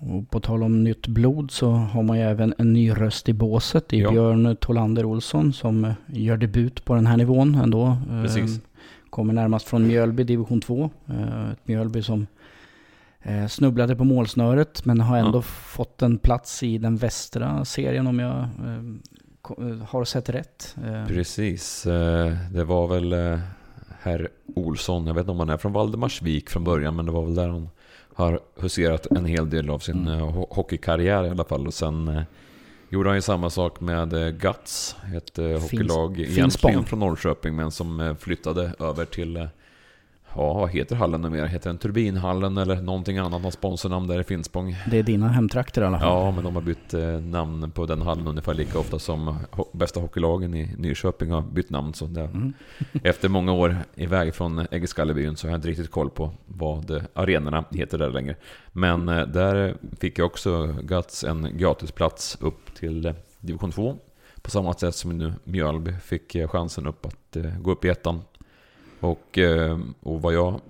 [0.00, 3.32] Och på tal om nytt blod så har man ju även en ny röst i
[3.32, 4.10] båset i Ja.
[4.10, 7.86] Björn Tolander Olsson som eh, gör debut på den här nivån ändå.
[8.10, 8.60] Eh, Precis.
[9.10, 10.90] Kommer närmast från Mjölby division 2.
[11.06, 12.26] Eh, Ett Mjölby som
[13.48, 15.42] snubblade på målsnöret men har ändå Ja.
[15.42, 18.48] fått en plats i den västra serien om jag
[19.88, 20.76] har sett rätt.
[21.08, 21.82] Precis,
[22.52, 23.38] det var väl
[24.00, 27.24] herr Olsson, jag vet inte om han är från Valdemarsvik från början, men det var
[27.24, 27.68] väl där han
[28.18, 30.18] har huserat en hel del av sin Mm.
[30.18, 31.66] eh, ho- hockeykarriär i alla fall.
[31.66, 32.22] Och sen eh,
[32.90, 36.36] gjorde han ju samma sak med eh, Guts, ett eh, hockeylag Finspång.
[36.38, 39.48] egentligen från Norrköping, men som eh, flyttade över till
[40.34, 41.46] Ja, vad heter hallen nu mer?
[41.46, 43.42] Heter den Turbinhallen eller någonting annat?
[43.42, 44.76] Någon sponsornamn där i Finspång?
[44.90, 46.08] Det är dina hemtrakter i alla fall.
[46.08, 49.36] Ja, men de har bytt eh, namn på den hallen ungefär lika ofta som
[49.72, 51.94] bästa hockeylagen i Nyköping har bytt namn.
[51.94, 52.52] Så Mm.
[53.04, 57.64] efter många år iväg från Äggeskallebyn så har jag inte riktigt koll på vad arenorna
[57.70, 58.36] heter där längre.
[58.72, 63.96] Men eh, där fick jag också Guts en gratisplats upp till eh, division 2.
[64.42, 68.22] På samma sätt som nu Mjölby fick chansen upp att gå upp i ettan.
[69.00, 70.60] Och, eh, och vad jag...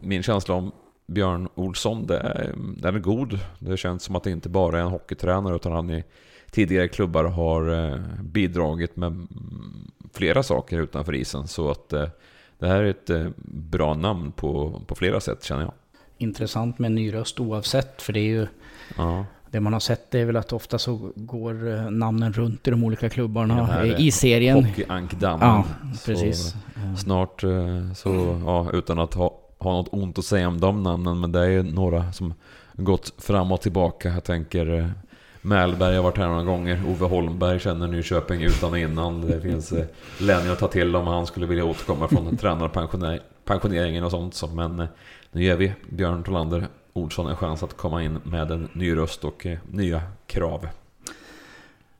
[0.00, 0.72] Min känsla om
[1.06, 3.38] Björn Olsson, det är, den är god.
[3.58, 6.04] Det känns som att det inte bara är en hockeytränare utan han i
[6.50, 9.26] tidigare klubbar har eh, bidragit med
[10.12, 11.48] flera saker utanför isen.
[11.48, 12.08] Så att eh,
[12.58, 15.72] det här är ett bra namn på, på flera sätt känner jag.
[16.18, 18.46] Intressant med en ny röst oavsett, för det är ju
[18.96, 22.68] Ja, det man har sett det är väl att ofta så går eh, namnen runt
[22.68, 24.64] i de olika klubbarna Ja, här eh, i serien.
[24.64, 25.48] Hockeyankdammen.
[25.48, 25.64] Ja,
[25.98, 26.54] Så precis.
[26.76, 30.82] Eh, Snart eh, så, ja, utan att ha, ha något ont att säga om de
[30.82, 32.34] namnen, men det är ju några som
[32.74, 34.08] gått fram och tillbaka.
[34.08, 34.92] Jag tänker
[35.42, 36.80] Mälberg har varit här några gånger.
[36.88, 39.20] Ove Holmberg känner Nyköping utan och innan.
[39.20, 39.72] Det finns
[40.20, 44.34] Lenny att ta till om han skulle vilja återkomma från tränarpensioneringen och sånt.
[44.34, 44.86] Så, men
[45.32, 49.24] nu ger vi Björn Tolander Olsson en chans att komma in med en ny röst
[49.24, 50.68] och eh, nya krav.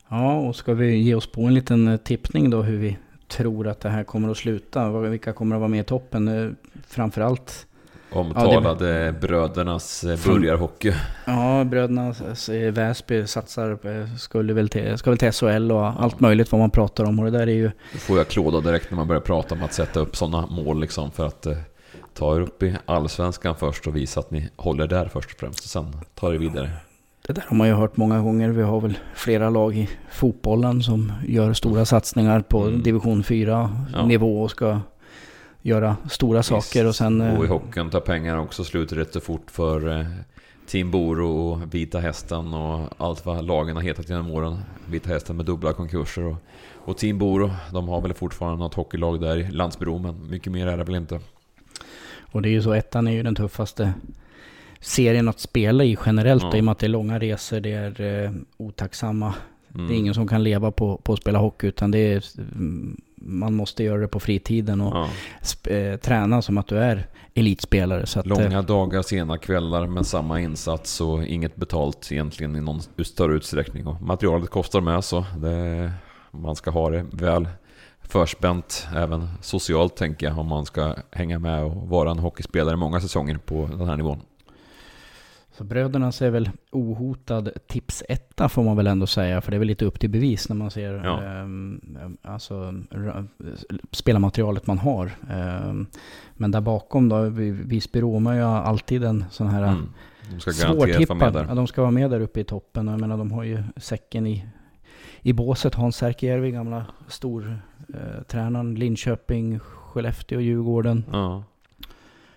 [0.09, 3.69] Ja, och ska vi ge oss på en liten eh, tippning då hur vi tror
[3.69, 4.91] att det här kommer att sluta?
[5.01, 6.29] Vilka kommer att vara med i toppen?
[6.29, 6.51] Eh,
[6.87, 7.67] Framförallt,
[8.13, 10.93] Omtalade brödernas eh, Från- burgarhockey.
[11.27, 12.15] ja, bröderna
[12.73, 17.05] Väsby satsar, skulle väl till, ska väl till SHL och allt möjligt vad man pratar
[17.05, 17.19] om.
[17.19, 19.63] Och det där är ju, Då får jag klåda direkt när man börjar prata om
[19.63, 21.47] att sätta upp sådana mål liksom för att
[22.15, 25.59] ta er upp i allsvenskan först och visa att ni håller där först och främst
[25.65, 26.71] och sen ta er vidare.
[27.27, 28.49] det där har man ju hört många gånger.
[28.49, 32.83] Vi har väl flera lag i fotbollen som gör stora satsningar på Mm.
[32.83, 34.07] division 4 Ja.
[34.07, 34.81] nivå och ska
[35.63, 36.87] göra stora saker.
[36.87, 37.21] Och sen...
[37.21, 40.07] eh, Och i hockeyn tar pengar också slut rätt så fort för eh,
[40.67, 44.59] Team Boro och Vita Hästen och allt vad lagen har hetat genom åren.
[44.87, 46.37] Vita Hästen med dubbla konkurser och,
[46.85, 50.67] och Team Boro, de har väl fortfarande något hockeylag där i Landsbro men mycket mer
[50.67, 51.21] är det väl inte.
[52.33, 53.93] Och det är ju så, ettan är ju den tuffaste
[54.81, 56.43] serien att spela i generellt.
[56.43, 56.57] Ja.
[56.57, 59.35] I och med att det är långa resor, det är eh, otacksamma.
[59.75, 59.87] Mm.
[59.89, 63.01] Det är ingen som kan leva på, på att spela hockey utan det är, mm,
[63.17, 65.09] man måste göra det på fritiden och Ja.
[65.43, 68.07] sp- eh, träna som att du är elitspelare.
[68.07, 72.61] Så att, eh, Långa dagar, sena kvällar med samma insats och inget betalt egentligen i
[72.61, 73.87] någon större utsträckning.
[73.87, 75.93] Och materialet kostar med så det,
[76.31, 77.49] man ska ha det väl
[78.13, 83.01] förspänt även socialt tänker jag om man ska hänga med och vara en hockeyspelare många
[83.01, 84.21] säsonger på den här nivån.
[85.57, 89.41] Så brödernas är väl ohotad tips etta får man väl ändå säga.
[89.41, 91.23] För det är väl lite upp till bevis när man ser Ja.
[91.23, 91.81] ehm,
[92.23, 92.75] alltså,
[93.91, 95.11] spelarmaterialet man har.
[95.31, 95.87] Ehm,
[96.35, 99.89] men där bakom då, Vi- Visby-Roma är ju alltid en sån här Mm.
[100.31, 101.47] De ska svårtippad.
[101.49, 102.87] Ja, de ska vara med där uppe i toppen.
[102.87, 104.47] Jag menar, de har ju säcken i,
[105.23, 105.75] i båset.
[105.75, 108.75] Hans Särkijärvi, gamla stortränaren.
[108.75, 111.05] Linköping, Skellefteå, Djurgården.
[111.13, 111.45] Ja.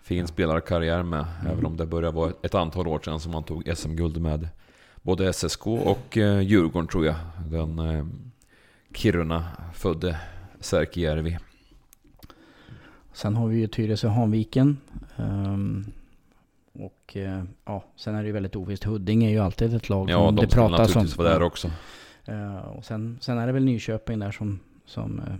[0.04, 1.52] Fin spelarkarriär med, Mm.
[1.54, 4.48] även om det börjar vara ett antal år sedan som man tog SM-guld med
[5.02, 7.16] både SSK och eh, Djurgården tror jag.
[7.50, 8.06] Den eh,
[8.94, 10.20] Kiruna-födde
[10.60, 11.38] Särkijärvi.
[13.14, 14.78] Sen har vi ju Tyresö-Hanviken.
[15.18, 15.86] Ehm,
[16.74, 18.84] och eh, ja, sen är det ju väldigt ovisst.
[18.84, 20.82] Huddinge är ju alltid ett lag Ja, som de det pratas om.
[20.82, 21.72] naturligtvis vara där också.
[22.26, 25.36] Eh, och sen, sen är det väl Nyköping där som, som eh,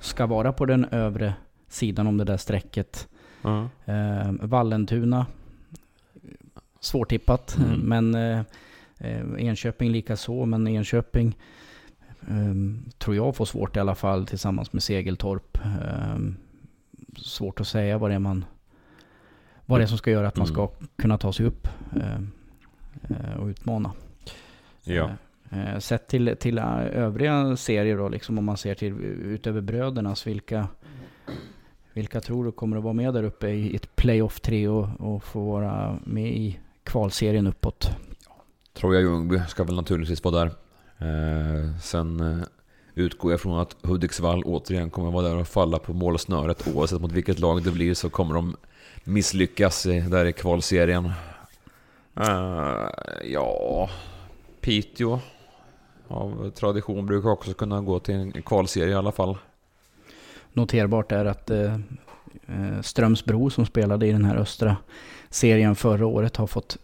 [0.00, 1.34] ska vara på den övre
[1.68, 3.08] sidan om det där strecket.
[3.42, 3.68] Ja.
[3.84, 5.26] Eh, Vallentuna,
[6.80, 7.58] svårtippat.
[7.58, 7.80] Mm.
[7.80, 8.40] Men eh,
[8.98, 11.36] eh, Enköping lika så Men Enköping
[12.28, 12.54] eh,
[12.98, 15.58] tror jag får svårt i alla fall tillsammans med Segeltorp.
[15.64, 16.18] Eh,
[17.16, 18.44] svårt att säga vad det är man
[19.68, 20.54] vad det är som ska göra att man Mm.
[20.54, 21.68] ska kunna ta sig upp
[23.38, 23.92] och utmana.
[24.84, 25.10] Ja.
[25.50, 28.92] Eh, Sett till, till eh, övriga serier då, liksom om man ser till
[29.24, 30.68] utöver brödernas, vilka,
[31.92, 35.24] vilka tror du kommer att vara med där uppe i ett playoff 3 och, och
[35.24, 37.90] få vara med i kvalserien uppåt?
[38.74, 40.50] Troja Ljungby ska väl naturligtvis vara där.
[40.98, 42.46] Eh, sen eh,
[42.94, 46.68] utgår jag från att Hudiksvall återigen kommer vara där och falla på målsnöret.
[46.74, 48.56] Oavsett mot vilket lag det blir så kommer de
[49.04, 51.04] misslyckas där i kvalserien.
[52.20, 52.86] Eh,
[53.24, 53.90] ja,
[54.60, 55.20] Piteå
[56.08, 59.38] av tradition brukar också kunna gå till en kvalserie i alla fall.
[60.52, 61.74] Noterbart är att eh,
[62.46, 64.76] eh, Strömsbro som spelade i den här östra
[65.30, 66.78] serien förra året har fått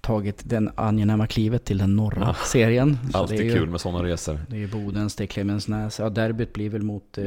[0.00, 2.34] tagit den angenäma klivet till den norra ja.
[2.44, 2.98] serien.
[3.12, 4.40] Så Alltid det är kul med sådana resor.
[4.48, 5.98] Det är Bodens, det är Klemensnäs.
[5.98, 7.24] Ja, derbyt blir väl mot eh,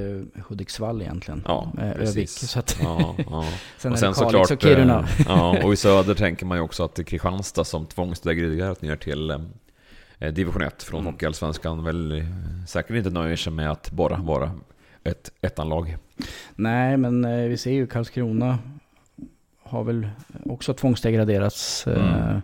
[0.48, 1.44] Hudiksvall egentligen.
[1.46, 2.30] Ja, eh, Övik.
[2.30, 3.46] Så att ja, ja.
[3.78, 5.00] sen och sen såklart, och Kiruna.
[5.00, 9.32] Eh, ja, och i söder tänker man ju också att Kristianstad som tvångsdegraderat ner till
[10.20, 11.14] division 1 från mm.
[11.14, 12.26] Hockeyallsvenskan väl eh,
[12.68, 14.52] säkert inte nöjer sig med att bara vara
[15.04, 15.98] ett ettanlag.
[16.56, 18.58] Nej, men eh, vi ser ju Karlskrona
[19.64, 20.08] har väl
[20.46, 21.88] också tvångsdegraderats.
[21.88, 22.42] Eh, mm.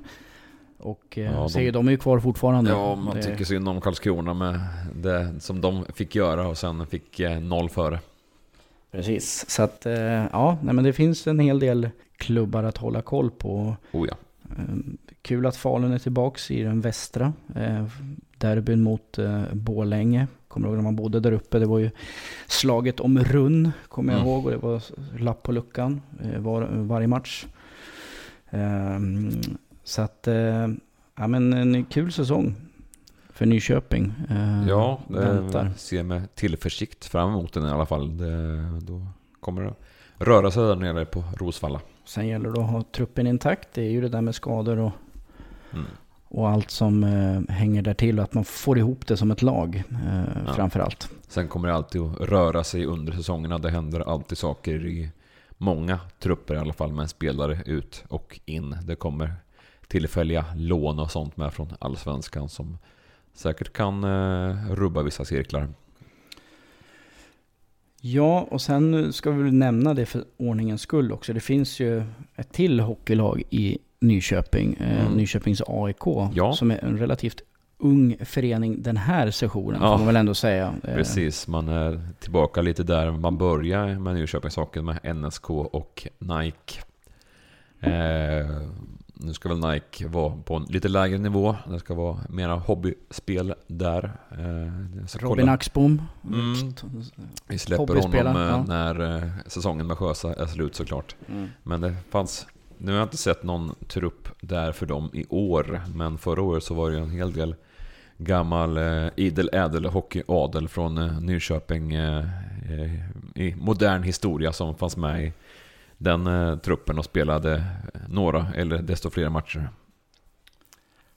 [0.78, 2.72] Och eh, ja, de, de är ju kvar fortfarande.
[2.72, 3.24] Ja, man det...
[3.24, 4.60] tycker synd om Karlskrona med
[4.96, 8.00] det som de fick göra och sen fick eh, noll före.
[8.92, 9.86] Precis, så att
[10.32, 13.76] ja, nej, men det finns en hel del klubbar att hålla koll på.
[13.92, 14.16] Oh ja.
[15.22, 17.34] Kul att Falun är tillbaks i den västra.
[18.38, 19.20] Derbyn mot
[19.52, 21.60] Bålänge Kommer ihåg när man bodde där uppe.
[21.60, 21.92] Det var ju
[22.48, 24.32] slaget om runn, kommer jag mm.
[24.32, 24.46] ihåg.
[24.46, 24.82] Och det var
[25.20, 27.46] lapp på luckan eh, var, varje match.
[28.50, 29.42] Um,
[29.84, 30.28] så att,
[31.16, 32.56] ja men en kul säsong
[33.30, 34.14] för Nyköping.
[34.68, 38.18] Ja, det ser med tillförsikt fram emot den i alla fall.
[38.18, 39.08] Det, då
[39.40, 39.74] kommer det
[40.26, 41.82] röra sig där nere på Rosvalla.
[42.06, 43.68] Sen gäller det att ha truppen intakt.
[43.74, 44.92] Det är ju det där med skador och
[45.74, 45.86] mm
[46.34, 49.42] och allt som eh, hänger där till och att man får ihop det som ett
[49.42, 50.54] lag eh, ja.
[50.54, 51.10] framför allt.
[51.28, 53.58] Sen kommer det alltid att röra sig under säsongerna.
[53.58, 55.10] Det händer alltid saker i
[55.58, 58.78] många trupper i alla fall med spelare ut och in.
[58.84, 59.34] Det kommer
[59.88, 62.78] tillfälliga lån och sånt med från allsvenskan som
[63.34, 65.70] säkert kan eh, rubba vissa cirklar.
[68.04, 71.34] Ja, och sen ska vi väl nämna det för ordningens skull också.
[71.34, 72.04] Det finns ju
[72.36, 75.14] ett till hockeylag i Nyköping, eh, mm.
[75.14, 76.54] Nyköpings AIK, ja.
[76.54, 77.42] som är en relativt
[77.78, 79.92] ung förening den här sessionen, ja.
[79.92, 80.74] får man väl ändå säga.
[80.84, 86.82] Eh, Precis, man är tillbaka lite där man börjar med Nyköpingshockeyn med NSK och Nike.
[87.80, 88.62] Eh,
[89.22, 91.56] nu ska väl Nike vara på en lite lägre nivå.
[91.70, 94.12] Det ska vara mera hobbyspel där.
[94.32, 96.02] Eh, Robin Axbom.
[96.24, 96.74] Mm.
[97.48, 98.64] Vi släpper honom ja.
[98.68, 101.16] när säsongen med Sjösa är slut såklart.
[101.30, 101.50] Mm.
[101.64, 102.48] Men det fanns
[102.84, 106.64] nu har jag inte sett någon trupp där för dem i år, men förra året
[106.64, 107.56] så var det en hel del
[108.18, 112.26] gammal eh, idel ädel hockeyadel från eh, Nyköping eh,
[112.72, 112.94] eh,
[113.36, 115.34] i modern historia som fanns med i
[116.02, 117.64] den eh, truppen och spelade
[118.08, 119.70] några eller desto fler matcher.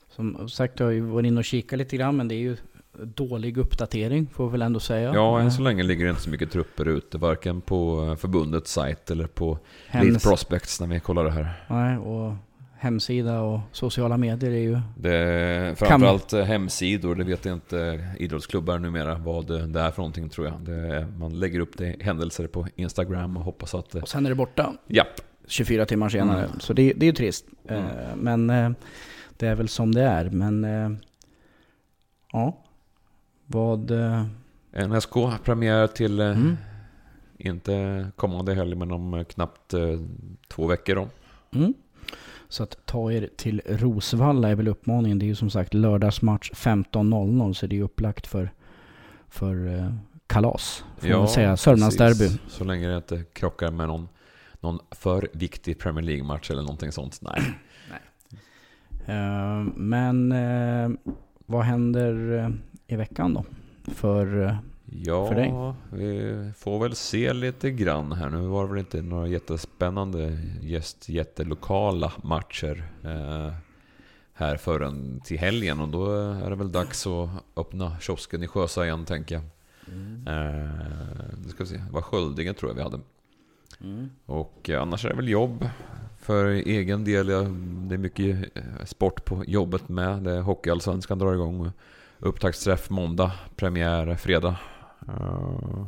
[0.08, 2.56] Som sagt, jag har ju varit inne och kikat lite grann, men det är ju
[3.02, 5.14] dålig uppdatering får vi väl ändå säga.
[5.14, 9.10] Ja, än så länge ligger det inte så mycket trupper ute, varken på förbundets sajt
[9.10, 10.06] eller på Hems...
[10.06, 11.64] Lead Prospects när vi kollar det här.
[11.68, 12.34] Nej, och
[12.84, 14.80] hemsida och sociala medier är ju...
[14.96, 16.42] Det framförallt kan...
[16.42, 20.68] hemsidor, det vet inte idrottsklubbar numera vad det är för någonting tror jag.
[20.68, 23.94] Är, man lägger upp det händelser på Instagram och hoppas att...
[23.94, 24.72] Och sen är det borta.
[24.86, 25.20] Japp.
[25.46, 26.44] 24 timmar senare.
[26.44, 26.60] Mm.
[26.60, 27.46] Så det, det är ju trist.
[27.68, 27.84] Mm.
[27.84, 28.70] Eh, men eh,
[29.36, 30.30] det är väl som det är.
[30.30, 30.90] Men eh,
[32.32, 32.58] ja,
[33.46, 33.90] vad...
[33.90, 34.24] Eh,
[34.88, 36.56] NSK premiär till eh, mm.
[37.38, 39.74] inte kommande helg men om eh, knappt
[40.48, 41.08] två veckor då.
[41.58, 41.74] Mm.
[42.54, 45.18] Så att ta er till Rosvalla är väl uppmaningen.
[45.18, 48.50] Det är ju som sagt lördagsmatch 15.00 så det är upplagt för,
[49.28, 49.92] för
[50.26, 50.84] kalas.
[50.98, 51.56] Får ja, man säga.
[51.56, 52.38] Sörmlandsderby.
[52.48, 54.08] Så länge det inte krockar med någon,
[54.60, 57.20] någon för viktig Premier League-match eller någonting sånt.
[57.22, 57.42] Nej.
[59.06, 59.18] Nej.
[59.18, 60.90] Uh, men uh,
[61.46, 62.52] vad händer
[62.86, 63.44] i veckan då?
[63.92, 64.56] För, eh,
[65.02, 65.74] ja, för dig?
[65.90, 68.28] vi får väl se lite grann här.
[68.28, 73.52] Nu var det väl inte några jättespännande, just jättelokala matcher eh,
[74.34, 75.80] här förrän till helgen.
[75.80, 79.44] Och då är det väl dags att öppna kiosken i Sjösa igen tänker jag.
[79.88, 80.26] Mm.
[80.26, 83.00] Eh, ska vi se, det var Sköldinge tror jag vi hade.
[83.80, 84.10] Mm.
[84.26, 85.68] Och eh, annars är det väl jobb.
[86.18, 87.26] För egen del,
[87.88, 90.22] det är mycket eh, sport på jobbet med.
[90.22, 91.70] Det är Hockeyallsvenskan drar igång.
[92.18, 94.56] Upptaktsträff måndag, premiär fredag.
[95.08, 95.86] Uh,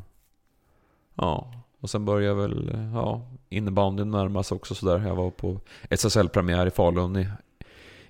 [1.15, 5.07] ja, och sen börjar väl ja, innebandyn närmas också sådär.
[5.07, 5.61] Jag var på
[5.91, 7.29] SSL-premiär i Falun i,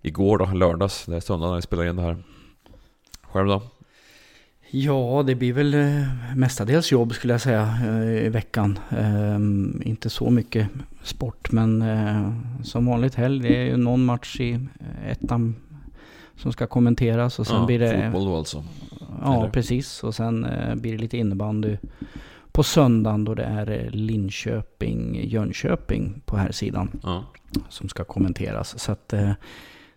[0.03, 1.07] igår då, lördags.
[1.07, 2.16] Det är söndag när jag spelar in det här.
[3.23, 3.62] Själv då?
[4.71, 8.79] Ja, det blir väl eh, mestadels jobb skulle jag säga eh, i veckan.
[8.99, 10.68] Um, inte så mycket
[11.03, 13.43] sport, men uh, som vanligt helg.
[13.43, 14.61] Det är ju någon match i
[15.07, 15.55] ettan
[16.37, 18.03] som ska kommenteras och sen ja, blir det...
[18.03, 18.64] Fotboll då alltså?
[19.23, 19.51] Ja, Eller?
[19.51, 20.05] precis.
[20.05, 21.77] Och sen eh, blir det lite innebandy
[22.53, 27.25] på söndagen då det är eh, Linköping, Jönköping på här sidan Ja.
[27.69, 28.79] som ska kommenteras.
[28.79, 29.33] Så att eh,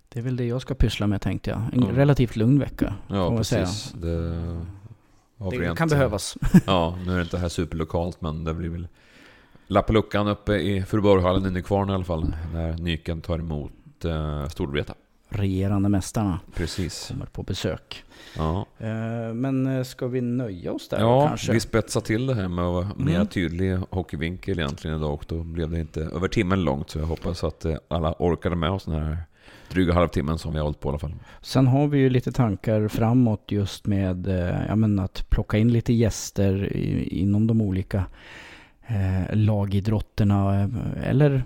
[0.10, 1.62] det är väl det jag ska pyssla med tänkte jag.
[1.74, 2.00] En Ja.
[2.02, 2.94] relativt lugn vecka.
[3.08, 3.66] Ja, man säga.
[3.66, 3.92] precis.
[3.92, 4.32] Det,
[5.38, 6.38] Det rent- kan behövas.
[6.66, 8.88] Ja, nu är det inte här superlokalt men det blir väl
[9.68, 12.34] Lappeluckan uppe i Furuborghallen i Nykvarn i alla fall.
[12.54, 13.72] När Nyken tar emot
[14.06, 14.94] uh, Storvreta.
[15.30, 17.08] Regerande mästarna Precis.
[17.08, 18.04] kommer på besök.
[18.38, 21.52] Ja, Eh, men eh, ska vi nöja oss där ja kanske?
[21.52, 23.06] vi spetsar till det här med att vara Mm.
[23.06, 27.06] mer tydlig hockeyvinkel egentligen idag och då blev det inte över timmen långt så jag
[27.06, 29.18] hoppas att eh, alla orkade med oss den här
[29.72, 31.14] dryga halvtimmen som vi har hållit på i alla fall.
[31.42, 34.28] Sen har vi ju lite tankar framåt just med
[34.68, 36.78] ja, men att plocka in lite gäster
[37.14, 38.06] inom de olika
[38.88, 40.70] eh, lagidrotterna.
[41.04, 41.44] Eller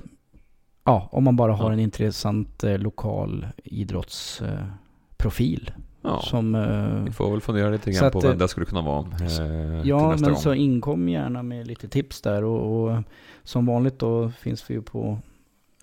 [0.84, 1.73] ja, om man bara har Ja.
[1.73, 5.71] en intressant eh, lokal idrottsprofil.
[5.75, 8.65] Eh, Ja, som, eh, vi får väl fundera lite grann på eh, vem det skulle
[8.65, 10.36] kunna vara eh, Ja, men gång.
[10.36, 12.43] så inkom gärna med lite tips där.
[12.43, 13.03] Och, och
[13.43, 15.19] som vanligt då finns vi ju på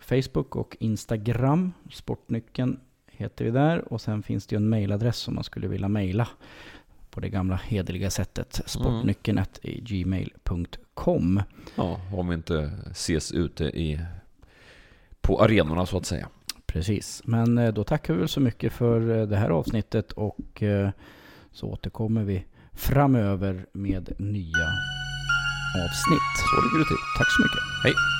[0.00, 1.72] Facebook och Instagram.
[1.92, 3.92] Sportnyckeln heter vi där.
[3.92, 6.28] Och sen finns det ju en mailadress om man skulle vilja mejla
[7.10, 8.60] på det gamla hederliga sättet.
[8.66, 11.42] Sportnyckeln gmail.com.
[11.76, 14.00] Ja, om vi inte ses ute i,
[15.20, 16.28] på arenorna så att säga.
[16.66, 17.22] Precis.
[17.24, 20.90] Men eh, då tackar vi väl så mycket för eh, det här avsnittet och eh,
[21.52, 24.66] så återkommer vi framöver med nya
[25.84, 26.32] avsnitt.
[26.50, 27.02] Så ligger det till.
[27.18, 27.62] Tack så mycket.
[27.84, 28.19] Hej!